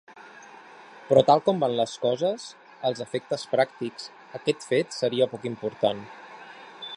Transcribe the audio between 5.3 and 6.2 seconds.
poc important.